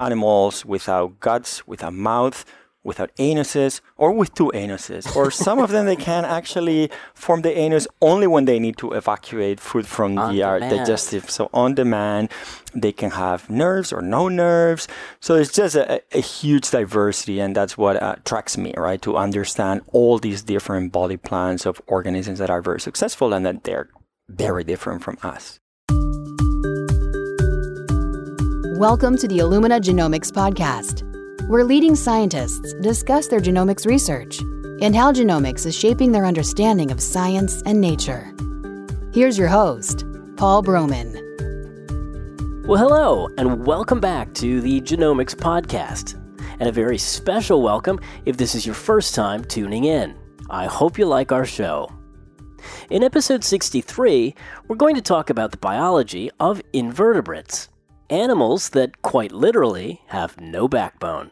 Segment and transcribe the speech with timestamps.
[0.00, 2.44] animals without guts, without mouth,
[2.84, 5.16] without anuses or with two anuses.
[5.16, 8.92] Or some of them, they can actually form the anus only when they need to
[8.92, 10.70] evacuate food from On the demand.
[10.70, 11.30] digestive.
[11.30, 12.30] So on demand,
[12.74, 14.86] they can have nerves or no nerves.
[15.20, 19.00] So it's just a, a huge diversity, and that's what uh, attracts me, right?
[19.02, 23.64] To understand all these different body plans of organisms that are very successful and that
[23.64, 23.88] they're
[24.28, 25.58] very different from us.
[28.78, 31.04] Welcome to the Illumina Genomics Podcast,
[31.48, 34.40] where leading scientists discuss their genomics research
[34.82, 38.34] and how genomics is shaping their understanding of science and nature.
[39.12, 40.04] Here's your host,
[40.36, 41.14] Paul Broman.
[42.66, 46.14] Well, hello, and welcome back to the Genomics Podcast.
[46.58, 50.16] And a very special welcome if this is your first time tuning in.
[50.50, 51.92] I hope you like our show.
[52.90, 54.34] In episode 63,
[54.66, 57.68] we're going to talk about the biology of invertebrates,
[58.10, 61.30] animals that quite literally have no backbone.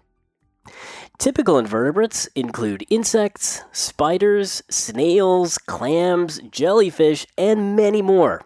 [1.19, 8.43] Typical invertebrates include insects, spiders, snails, clams, jellyfish, and many more.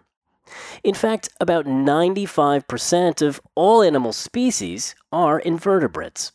[0.83, 6.31] In fact, about 95% of all animal species are invertebrates.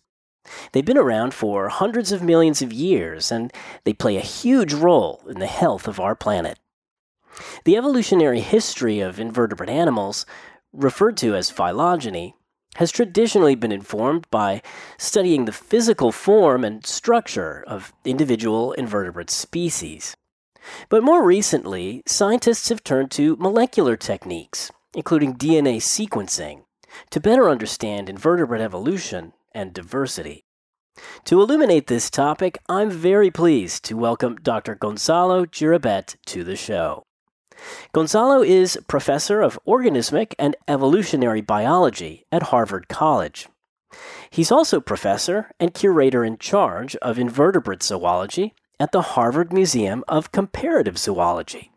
[0.73, 3.53] They've been around for hundreds of millions of years, and
[3.85, 6.59] they play a huge role in the health of our planet.
[7.65, 10.27] The evolutionary history of invertebrate animals,
[10.73, 12.35] referred to as phylogeny,
[12.77, 14.63] has traditionally been informed by
[14.99, 20.17] studying the physical form and structure of individual invertebrate species.
[20.89, 26.65] But more recently, scientists have turned to molecular techniques, including DNA sequencing,
[27.11, 30.45] to better understand invertebrate evolution and diversity.
[31.25, 34.75] To illuminate this topic, I'm very pleased to welcome Dr.
[34.75, 37.03] Gonzalo Giribet to the show.
[37.93, 43.49] Gonzalo is professor of organismic and evolutionary biology at Harvard College.
[44.31, 50.33] He's also professor and curator in charge of invertebrate zoology at the Harvard Museum of
[50.33, 51.71] Comparative Zoology.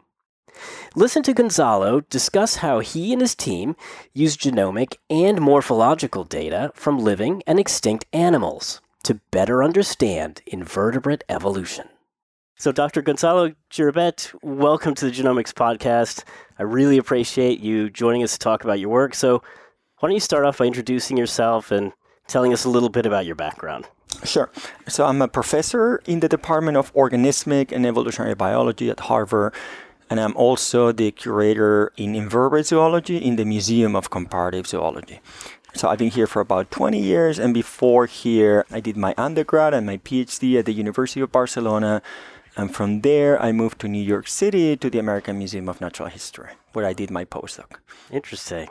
[0.95, 3.75] Listen to Gonzalo discuss how he and his team
[4.13, 11.89] use genomic and morphological data from living and extinct animals to better understand invertebrate evolution.
[12.57, 13.01] So, Dr.
[13.01, 16.23] Gonzalo Giribet, welcome to the Genomics Podcast.
[16.57, 19.13] I really appreciate you joining us to talk about your work.
[19.13, 19.43] So,
[19.99, 21.91] why don't you start off by introducing yourself and
[22.27, 23.89] telling us a little bit about your background?
[24.23, 24.49] Sure.
[24.87, 29.53] So I'm a professor in the Department of Organismic and Evolutionary Biology at Harvard,
[30.09, 35.19] and I'm also the curator in invertebrate zoology in the Museum of Comparative Zoology.
[35.73, 39.73] So I've been here for about 20 years, and before here, I did my undergrad
[39.73, 42.01] and my PhD at the University of Barcelona.
[42.57, 46.09] And from there, I moved to New York City to the American Museum of Natural
[46.09, 47.79] History, where I did my postdoc.
[48.11, 48.69] Interesting.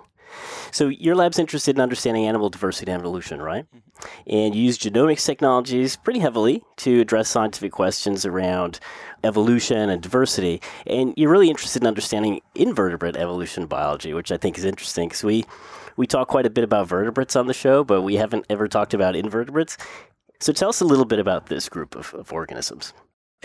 [0.71, 3.67] So your lab's interested in understanding animal diversity and evolution, right?
[3.67, 4.31] Mm-hmm.
[4.31, 8.81] And you use genomics technologies pretty heavily to address scientific questions around
[9.23, 10.61] evolution and diversity.
[10.87, 15.25] And you're really interested in understanding invertebrate evolution biology, which I think is interesting because
[15.25, 15.45] we
[15.97, 18.95] we talk quite a bit about vertebrates on the show, but we haven't ever talked
[18.95, 19.79] about invertebrates.
[20.41, 22.93] So tell us a little bit about this group of, of organisms.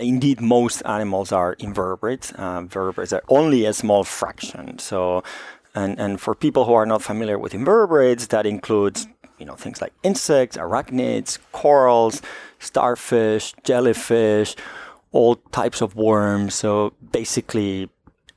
[0.00, 2.32] Indeed, most animals are invertebrates.
[2.32, 4.78] Uh, vertebrates are only a small fraction.
[4.78, 5.22] So,
[5.74, 9.06] and, and for people who are not familiar with invertebrates, that includes
[9.38, 12.22] you know things like insects, arachnids, corals,
[12.58, 14.56] starfish, jellyfish,
[15.12, 16.54] all types of worms.
[16.54, 17.88] So basically,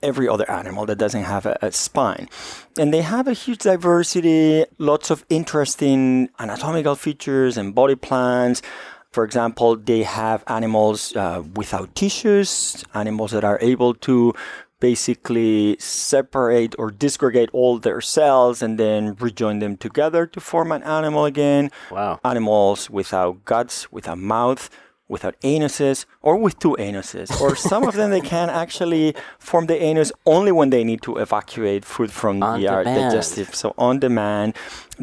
[0.04, 2.30] every other animal that doesn't have a, a, spine.
[2.78, 8.62] And they have a huge diversity, lots of interesting anatomical features and body plans.
[9.14, 14.34] For example, they have animals uh, without tissues, animals that are able to
[14.80, 20.82] basically separate or disgregate all their cells and then rejoin them together to form an
[20.82, 21.70] animal again.
[21.92, 22.20] Wow.
[22.26, 24.70] Animals without guts, without mouth,
[25.16, 27.28] without anuses or with two anuses.
[27.42, 31.18] Or some of them, they can actually form the anus only when they need to
[31.26, 33.12] evacuate food from On the demand.
[33.12, 33.50] digestive.
[33.62, 34.50] So on demand,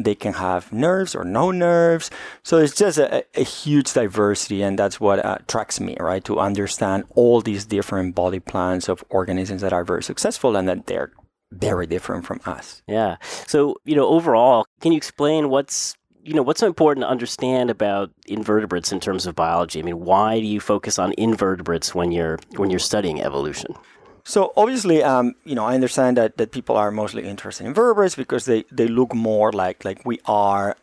[0.07, 2.05] they can have nerves or no nerves.
[2.43, 6.23] So it's just a, a huge diversity, and that's what uh, attracts me, right?
[6.25, 10.87] To understand all these different body plans of organisms that are very successful and that
[10.87, 11.11] they're
[11.51, 12.81] very different from us.
[12.87, 13.17] Yeah.
[13.47, 17.69] So, you know, overall, can you explain what's you know what's so important to understand
[17.69, 19.79] about invertebrates in terms of biology?
[19.79, 23.75] I mean, why do you focus on invertebrates when you're when you're studying evolution?
[24.23, 28.15] So obviously, um, you know, I understand that, that people are mostly interested in vertebrates
[28.15, 30.77] because they, they look more like like we are.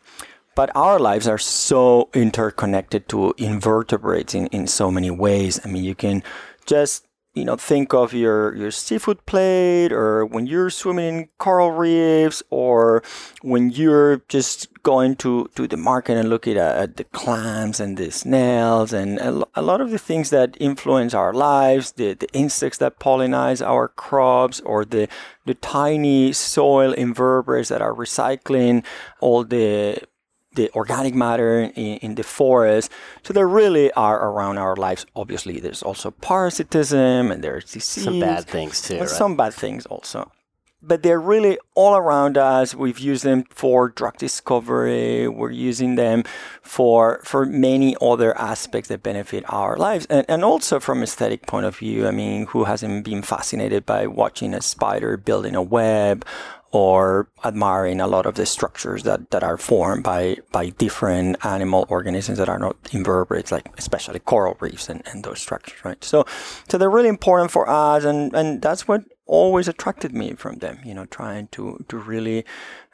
[0.55, 5.59] But our lives are so interconnected to invertebrates in, in so many ways.
[5.63, 6.21] I mean, you can
[6.65, 7.05] just
[7.35, 12.41] you know, think of your, your seafood plate or when you're swimming in coral reefs
[12.49, 13.03] or
[13.41, 17.97] when you're just going to, to the market and looking at, at the clams and
[17.97, 22.79] the snails and a, lot of the things that influence our lives, the, the insects
[22.79, 25.07] that pollinize our crops or the,
[25.45, 28.83] the tiny soil invertebrates that are recycling
[29.19, 30.01] all the
[30.59, 32.91] the organic matter in, in, the forest.
[33.23, 35.05] So they really are around our lives.
[35.15, 38.03] Obviously, there's also parasitism and there's disease.
[38.03, 38.99] Some bad things too.
[38.99, 39.09] Right?
[39.09, 40.31] Some bad things also.
[40.81, 42.73] But they're really all around us.
[42.73, 45.27] We've used them for drug discovery.
[45.27, 46.23] We're using them
[46.61, 51.65] for for many other aspects that benefit our lives, and, and also from aesthetic point
[51.65, 52.07] of view.
[52.07, 56.25] I mean, who hasn't been fascinated by watching a spider building a web
[56.71, 61.85] or admiring a lot of the structures that, that are formed by, by different animal
[61.89, 66.03] organisms that are not invertebrates, like especially coral reefs and, and those structures, right?
[66.03, 66.25] So,
[66.67, 70.79] so they're really important for us, and, and that's what always attracted me from them,
[70.83, 72.45] you know, trying to, to really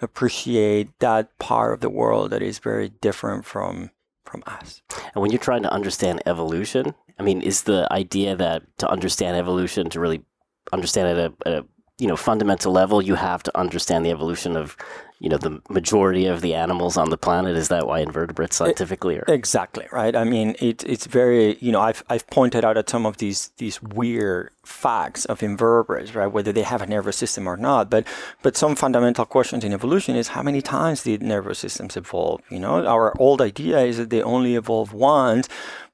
[0.02, 3.92] appreciate that part of the world that is very different from,
[4.24, 4.82] from us.
[5.14, 9.38] And when you're trying to understand evolution, I mean, is the idea that to understand
[9.38, 10.24] evolution, to really
[10.74, 11.66] understand it at a, at a
[11.98, 14.76] you know fundamental level you have to understand the evolution of
[15.20, 17.56] you know the majority of the animals on the planet.
[17.56, 20.16] Is that why invertebrates scientifically are exactly right?
[20.16, 23.52] I mean it, it's very you know I've, I've pointed out at some of these
[23.58, 28.06] these weird facts of invertebrates right whether they have a nervous system or not but
[28.42, 32.60] but some fundamental questions in evolution is how many times did nervous systems evolve you
[32.60, 32.86] know?
[32.86, 35.48] Our old idea is that they only evolve once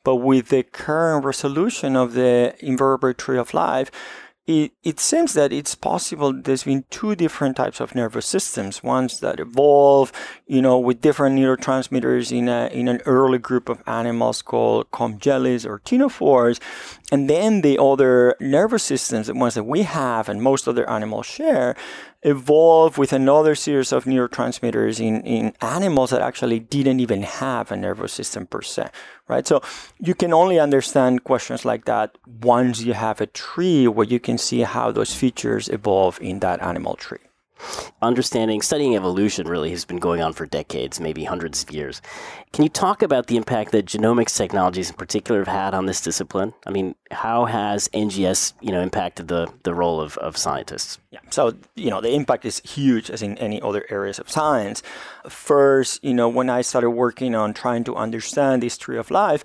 [0.03, 3.91] but with the current resolution of the invertebrate tree of life
[4.47, 8.81] it, it seems that it's possible there's been two different types of nervous systems.
[8.81, 10.11] Ones that evolve
[10.47, 15.19] you know with different neurotransmitters in a in an early group of animals called comb
[15.19, 16.59] jellies or ctenophores
[17.11, 21.25] and then the other nervous systems the ones that we have and most other animals
[21.25, 21.75] share
[22.23, 27.75] evolve with another series of neurotransmitters in, in animals that actually didn't even have a
[27.75, 28.89] nervous system per se,
[29.27, 29.47] right?
[29.47, 29.61] So
[29.99, 34.37] you can only understand questions like that once you have a tree where you can
[34.37, 37.19] see how those features evolve in that animal tree
[38.01, 42.01] understanding, studying evolution really has been going on for decades, maybe hundreds of years.
[42.53, 46.01] Can you talk about the impact that genomics technologies in particular have had on this
[46.01, 46.53] discipline?
[46.65, 50.99] I mean, how has NGS, you know, impacted the, the role of, of scientists?
[51.11, 51.19] Yeah.
[51.29, 54.83] So, you know, the impact is huge as in any other areas of science.
[55.29, 59.43] First, you know, when I started working on trying to understand this tree of life,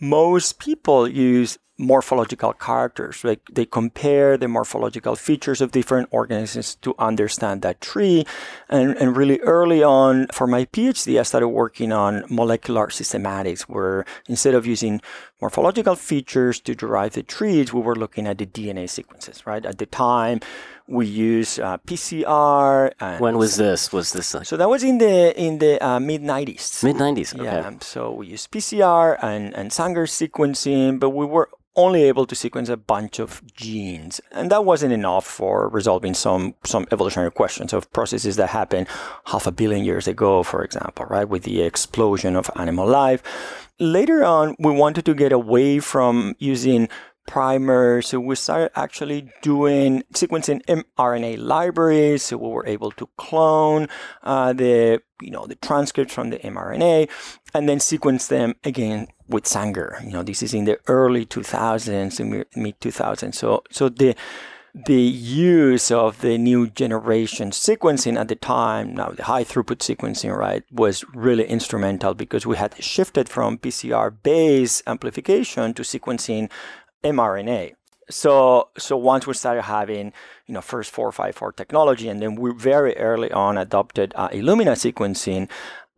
[0.00, 3.22] most people use morphological characters.
[3.24, 8.24] Like they compare the morphological features of different organisms to understand that tree.
[8.68, 14.04] And, and really early on for my PhD, I started working on molecular systematics, where
[14.28, 15.00] instead of using
[15.40, 19.64] morphological features to derive the trees, we were looking at the DNA sequences, right?
[19.66, 20.40] At the time,
[20.88, 22.92] we used uh, PCR.
[23.18, 23.92] when was this?
[23.92, 24.34] Was this?
[24.34, 24.44] Uh...
[24.44, 26.84] So that was in the in the uh, mid '90s.
[26.84, 27.34] Mid '90s.
[27.34, 27.44] Okay.
[27.44, 27.72] Yeah.
[27.80, 32.68] So we used PCR and and Sanger sequencing, but we were only able to sequence
[32.68, 34.20] a bunch of genes.
[34.32, 38.88] And that wasn't enough for resolving some, some evolutionary questions of processes that happened
[39.26, 41.28] half a billion years ago, for example, right?
[41.28, 43.22] With the explosion of animal life.
[43.78, 46.88] Later on, we wanted to get away from using
[47.26, 48.08] primers.
[48.08, 52.22] So we started actually doing sequencing mRNA libraries.
[52.22, 53.88] So we were able to clone
[54.22, 57.08] uh, the you know the transcripts from the mRNA
[57.54, 59.98] and then sequence them again with Sanger.
[60.04, 63.34] You know, this is in the early 2000s, mid 2000s.
[63.34, 64.14] So, so the
[64.86, 70.36] the use of the new generation sequencing at the time, now the high throughput sequencing,
[70.36, 76.50] right, was really instrumental because we had shifted from PCR based amplification to sequencing
[77.02, 77.72] mRNA.
[78.10, 80.12] So, so once we started having,
[80.46, 85.48] you know, first 454 technology, and then we very early on adopted uh, Illumina sequencing,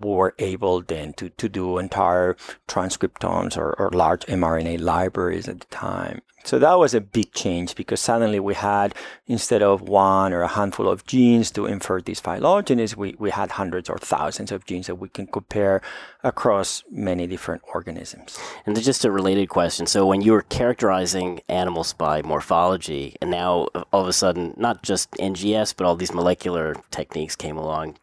[0.00, 2.36] were able then to, to do entire
[2.68, 6.22] transcriptomes or, or large mRNA libraries at the time.
[6.44, 8.94] So that was a big change because suddenly we had,
[9.26, 13.50] instead of one or a handful of genes to infer these phylogenies, we, we had
[13.50, 15.82] hundreds or thousands of genes that we can compare
[16.22, 18.38] across many different organisms.
[18.64, 19.86] And just a related question.
[19.86, 24.54] So when you were characterizing animals by morphology, and now uh, all of a sudden,
[24.56, 27.98] not just NGS, but all these molecular techniques came along,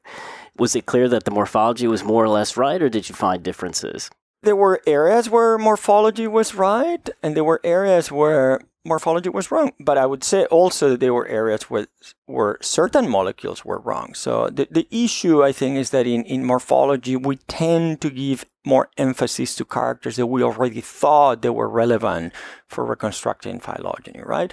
[0.57, 3.43] was it clear that the morphology was more or less right, or did you find
[3.43, 4.09] differences?
[4.43, 9.71] There were areas where morphology was right, and there were areas where morphology was wrong.
[9.79, 11.87] But I would say also that there were areas where,
[12.25, 14.13] where certain molecules were wrong.
[14.13, 18.45] So the, the issue, I think, is that in, in morphology, we tend to give
[18.63, 22.33] more emphasis to characters that we already thought they were relevant
[22.67, 24.51] for reconstructing phylogeny, right?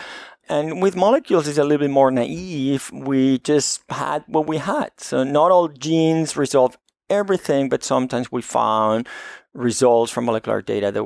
[0.53, 2.91] And with molecules, it's a little bit more naive.
[2.93, 4.91] We just had what we had.
[4.99, 6.77] So not all genes resolve
[7.09, 9.09] everything, but sometimes we found
[9.55, 11.05] results from molecular data that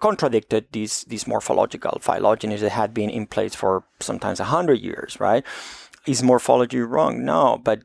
[0.00, 5.20] contradicted these these morphological phylogenies that had been in place for sometimes a hundred years,
[5.20, 5.44] right?
[6.04, 7.24] Is morphology wrong?
[7.24, 7.84] No, but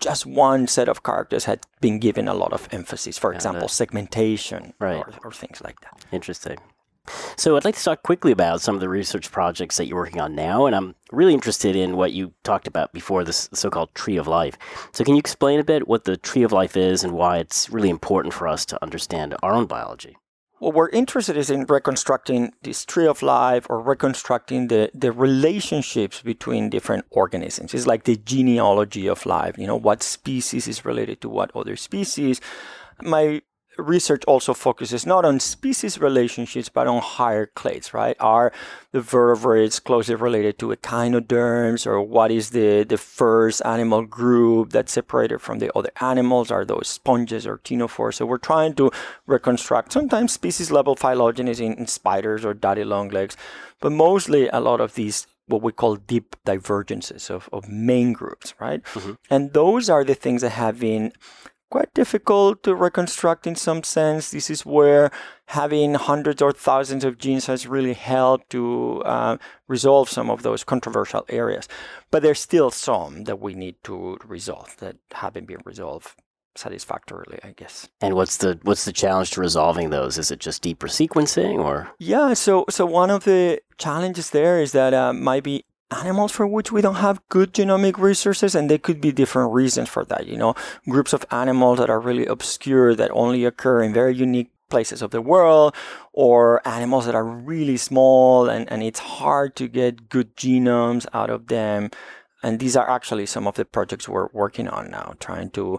[0.00, 3.16] just one set of characters had been given a lot of emphasis.
[3.16, 4.96] For example, segmentation right.
[4.96, 6.04] or, or things like that.
[6.10, 6.58] Interesting.
[7.36, 10.20] So I'd like to talk quickly about some of the research projects that you're working
[10.20, 14.16] on now, and I'm really interested in what you talked about before, this so-called tree
[14.16, 14.58] of life.
[14.92, 17.70] So can you explain a bit what the tree of life is and why it's
[17.70, 20.16] really important for us to understand our own biology?
[20.60, 26.20] what we're interested is in reconstructing this tree of life or reconstructing the, the relationships
[26.20, 27.72] between different organisms.
[27.72, 31.76] It's like the genealogy of life, you know, what species is related to what other
[31.76, 32.42] species.
[33.00, 33.40] My
[33.82, 38.16] research also focuses not on species relationships, but on higher clades, right?
[38.20, 38.52] Are
[38.92, 44.92] the vertebrates closely related to echinoderms, or what is the, the first animal group that's
[44.92, 46.50] separated from the other animals?
[46.50, 48.14] Are those sponges or ctenophores?
[48.14, 48.90] So we're trying to
[49.26, 53.36] reconstruct sometimes species level phylogenies in, in spiders or daddy longlegs,
[53.80, 58.54] but mostly a lot of these what we call deep divergences of, of main groups,
[58.60, 58.82] right?
[58.94, 59.12] Mm-hmm.
[59.30, 61.12] And those are the things that have been
[61.70, 64.30] quite difficult to reconstruct in some sense.
[64.30, 65.10] This is where
[65.46, 69.36] having hundreds or thousands of genes has really helped to uh,
[69.68, 71.68] resolve some of those controversial areas.
[72.10, 76.16] But there's still some that we need to resolve that haven't been resolved
[76.56, 77.88] satisfactorily, I guess.
[78.00, 80.18] And what's the what's the challenge to resolving those?
[80.18, 81.90] Is it just deeper sequencing, or?
[81.98, 86.46] Yeah, so so one of the challenges there is that uh, might be animals for
[86.46, 90.26] which we don't have good genomic resources and there could be different reasons for that
[90.26, 90.54] you know?
[90.88, 95.10] Groups of animals that are really obscure that only occur in very unique places of
[95.10, 95.74] the world
[96.12, 101.28] or animals that are really small and, and it's hard to get good genomes out
[101.28, 101.90] of them.
[102.42, 105.78] And these are actually some of the projects we're working on now trying to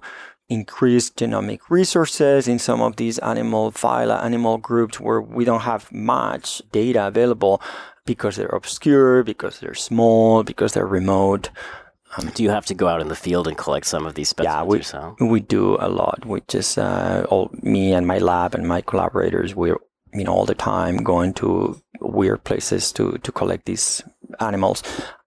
[0.52, 5.90] increase genomic resources in some of these animal phyla animal groups where we don't have
[5.92, 7.62] much data available
[8.06, 11.50] because they're obscure, because they're small, because they're remote.
[12.18, 14.28] Um, do you have to go out in the field and collect some of these
[14.28, 15.22] specimens yeah, we, yourself?
[15.22, 16.26] we do a lot.
[16.26, 19.78] We just, uh, all, me and my lab and my collaborators, we're,
[20.14, 24.04] you know, all the time going to weird places to, to collect these
[24.42, 24.84] animals.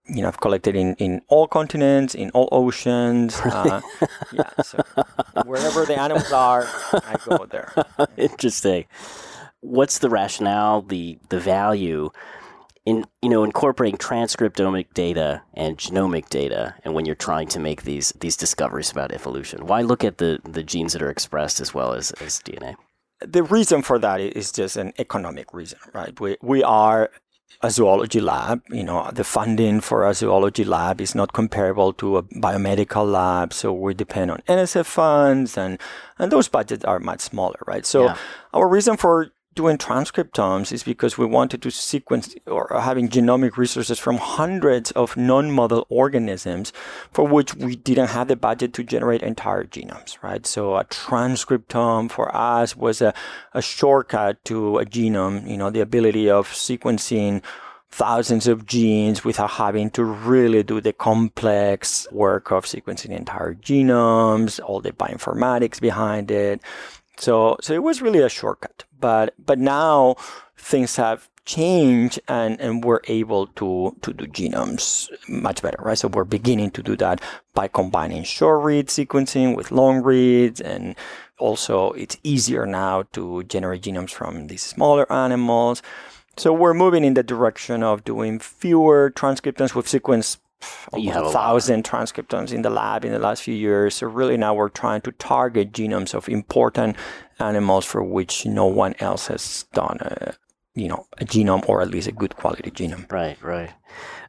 [0.07, 3.39] You know, I've collected in, in all continents, in all oceans.
[3.39, 3.81] Uh,
[4.31, 4.83] yeah, so
[5.45, 7.73] wherever the animals are, I go there.
[8.17, 8.85] Interesting.
[9.61, 12.11] What's the rationale, the the value
[12.85, 17.83] in you know incorporating transcriptomic data and genomic data and when you're trying to make
[17.83, 21.73] these these discoveries about evolution why look at the the genes that are expressed as
[21.73, 22.75] well as, as dna
[23.21, 27.09] the reason for that is just an economic reason right we we are
[27.61, 32.17] a zoology lab you know the funding for a zoology lab is not comparable to
[32.17, 35.79] a biomedical lab so we depend on nsf funds and
[36.19, 38.17] and those budgets are much smaller right so yeah.
[38.53, 43.97] our reason for doing transcriptomes is because we wanted to sequence or having genomic resources
[43.97, 46.73] from hundreds of non-model organisms
[47.11, 50.45] for which we didn't have the budget to generate entire genomes, right?
[50.45, 53.13] So a transcriptome for us was a,
[53.53, 57.41] a shortcut to a genome, you know, the ability of sequencing
[57.95, 64.59] thousands of genes without having to really do the complex work of sequencing entire genomes,
[64.61, 66.59] all the bioinformatics behind it.
[67.17, 68.83] So, so it was really a shortcut.
[68.99, 70.15] But, but now
[70.57, 75.97] things have changed and, and we're able to, to do genomes much better, right?
[75.97, 77.21] So we're beginning to do that
[77.53, 80.59] by combining short read sequencing with long reads.
[80.59, 80.95] And
[81.37, 85.81] also it's easier now to generate genomes from these smaller animals.
[86.37, 89.75] So we're moving in the direction of doing fewer transcriptomes.
[89.75, 90.37] with sequence
[90.95, 93.95] you have a thousand transcriptomes in the lab in the last few years.
[93.95, 96.95] So really now we're trying to target genomes of important
[97.39, 100.33] animals for which no one else has done a,
[100.73, 103.11] you know, a genome or at least a good quality genome.
[103.11, 103.71] Right, right.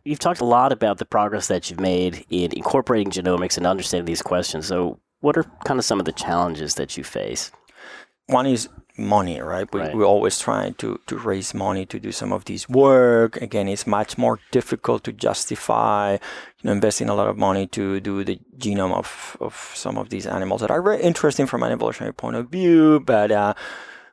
[0.04, 4.06] You've talked a lot about the progress that you've made in incorporating genomics and understanding
[4.06, 4.66] these questions.
[4.66, 7.50] So what are kind of some of the challenges that you face?
[8.26, 9.72] One is money, right?
[9.72, 9.94] We, right.
[9.94, 13.36] We're always trying to, to raise money to do some of this work.
[13.36, 16.18] Again, it's much more difficult to justify, you
[16.64, 20.26] know, investing a lot of money to do the genome of, of some of these
[20.26, 23.54] animals that are very interesting from an evolutionary point of view, but uh,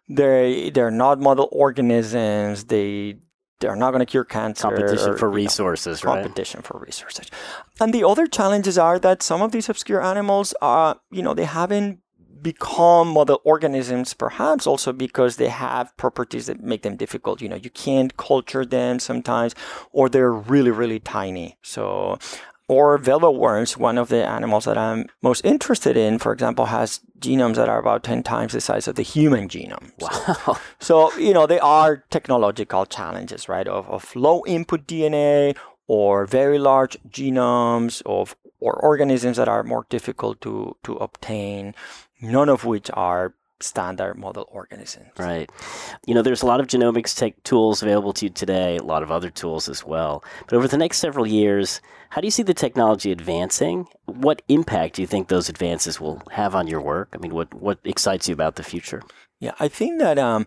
[0.10, 2.66] they they're not model organisms.
[2.66, 3.18] They
[3.60, 4.68] they're not going to cure cancer.
[4.68, 6.22] Competition or, for resources, know, right?
[6.24, 7.28] Competition for resources.
[7.80, 11.46] And the other challenges are that some of these obscure animals are, you know, they
[11.46, 12.00] haven't
[12.44, 17.42] become model organisms, perhaps also because they have properties that make them difficult.
[17.42, 19.56] You know, you can't culture them sometimes,
[19.92, 21.58] or they're really, really tiny.
[21.62, 22.20] So,
[22.68, 27.02] or velvet worms, one of the animals that I'm most interested in, for example, has
[27.20, 29.92] genomes that are about 10 times the size of the human genome.
[30.00, 30.10] Wow.
[30.80, 35.58] So, so you know, there are technological challenges, right, of, of low input DNA
[35.88, 41.76] or very large genomes of or organisms that are more difficult to, to obtain,
[42.24, 45.08] none of which are standard model organisms.
[45.18, 45.50] Right.
[46.06, 49.04] You know, there's a lot of genomics tech tools available to you today, a lot
[49.04, 50.24] of other tools as well.
[50.48, 53.88] But over the next several years, how do you see the technology advancing?
[54.06, 57.10] What impact do you think those advances will have on your work?
[57.14, 59.02] I mean, what, what excites you about the future?
[59.40, 60.46] Yeah, I think that um,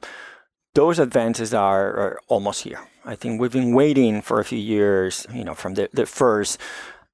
[0.75, 2.81] those advances are, are almost here.
[3.05, 6.61] I think we've been waiting for a few years, you know, from the, the first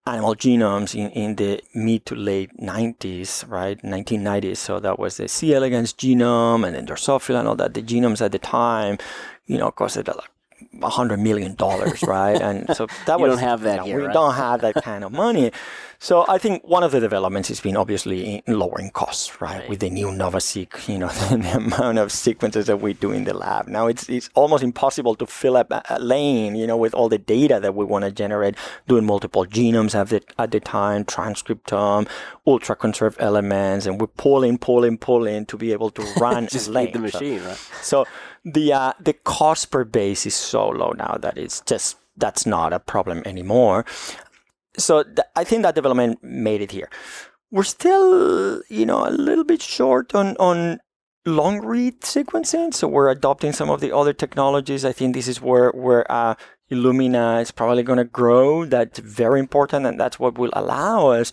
[0.07, 3.81] animal genomes in, in the mid to late 90s, right?
[3.83, 4.57] 1990s.
[4.57, 5.55] So that was the C.
[5.55, 7.75] elegans genome and then Drosophila and all that.
[7.75, 8.99] The genomes at the time,
[9.47, 10.23] you know, like a
[10.83, 12.41] hundred million dollars, right?
[12.41, 14.13] And so that was don't have that you know, here, we right?
[14.15, 15.53] don't have that kind of money.
[15.99, 19.61] So I think one of the developments has been obviously in lowering costs, right?
[19.61, 19.69] Right.
[19.69, 23.35] With the new NovaSeq, you know, the amount of sequences that we do in the
[23.35, 23.69] lab.
[23.69, 27.09] Now it's it's almost impossible to fill up a, a lane, you know, with all
[27.09, 28.57] the data that we want to generate,
[28.89, 32.09] doing multiple genomes at the at the time, transcriptome,
[32.47, 36.73] ultra conserved elements, and we're pulling, pulling, pulling to be able to run Just a
[36.73, 36.93] lane.
[36.93, 37.57] the So- machine, right?
[37.83, 38.07] so
[38.45, 42.73] the uh, the cost per base is so low now that it's just that's not
[42.73, 43.85] a problem anymore.
[44.77, 46.89] So th- I think that development made it here.
[47.51, 50.81] We're still, you know, a little bit short on on
[51.25, 52.75] long read sequencing.
[52.75, 54.85] So we're adopting some of the other technologies.
[54.85, 56.35] I think this is where where uh,
[56.71, 58.65] Illumina is probably going to grow.
[58.65, 61.33] That's very important, and that's what will allow us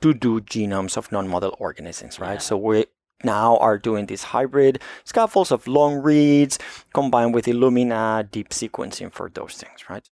[0.00, 2.34] to do genomes of non-model organisms, right?
[2.34, 2.38] Yeah.
[2.38, 2.86] So we
[3.24, 6.58] now are doing these hybrid scaffolds of long reads
[6.92, 10.08] combined with Illumina deep sequencing for those things, right?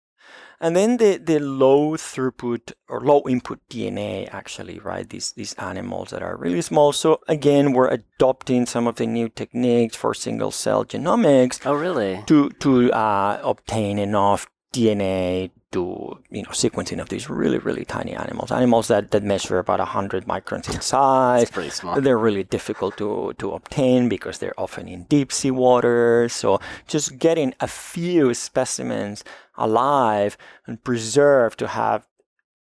[0.62, 5.10] And then the, the low throughput or low input DNA actually, right?
[5.10, 6.94] These these animals that are really small.
[6.94, 12.24] So again, we're adopting some of the new techniques for single cell genomics Oh, really?
[12.28, 18.14] to to uh, obtain enough DNA to you know sequencing of these really really tiny
[18.14, 22.00] animals, animals that, that measure about hundred microns in size pretty small.
[22.02, 26.30] they're really difficult to, to obtain because they're often in deep sea water.
[26.30, 29.24] So just getting a few specimens
[29.58, 32.08] alive and preserved to have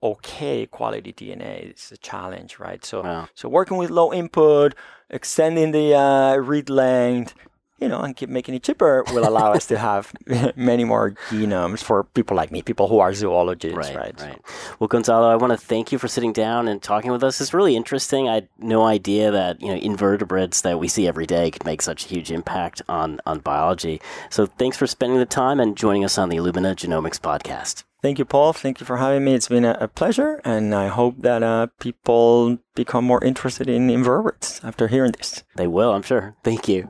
[0.03, 2.83] okay quality DNA is a challenge, right?
[2.83, 3.27] So Wow.
[3.35, 4.73] so working with low input,
[5.09, 7.35] extending the uh, read length,
[7.81, 10.13] you know, and keep making it cheaper will allow us to have
[10.55, 14.21] many more genomes for people like me, people who are zoologists, Right, right?
[14.21, 14.41] right.
[14.47, 17.41] So- Well, Gonzalo, I want to thank you for sitting down and talking with us.
[17.41, 18.29] It's really interesting.
[18.29, 21.81] I had no idea that you know invertebrates that we see every day could make
[21.81, 23.99] such a huge impact on on biology.
[24.29, 27.83] So, thanks for spending the time and joining us on the Illumina Genomics podcast.
[28.01, 28.51] Thank you, Paul.
[28.53, 29.35] Thank you for having me.
[29.35, 34.59] It's been a, pleasure, and I hope that uh, people become more interested in invertebrates
[34.63, 35.43] after hearing this.
[35.55, 36.35] They will, I'm sure.
[36.43, 36.89] Thank you.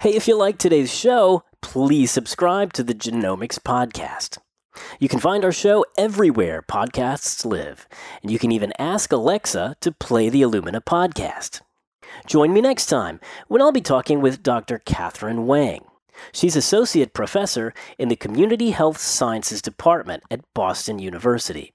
[0.00, 4.36] Hey, if you like today's show, please subscribe to the Genomics Podcast.
[5.00, 7.88] You can find our show everywhere podcasts live,
[8.20, 11.62] and you can even ask Alexa to play the Illumina podcast.
[12.26, 14.80] Join me next time when I'll be talking with Dr.
[14.80, 15.86] Catherine Wang.
[16.30, 21.72] She's Associate Professor in the Community Health Sciences Department at Boston University.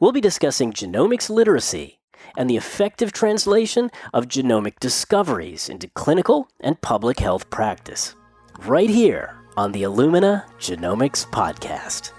[0.00, 1.97] We'll be discussing genomics literacy
[2.36, 8.14] and the effective translation of genomic discoveries into clinical and public health practice.
[8.66, 12.12] Right here on the Illumina Genomics Podcast.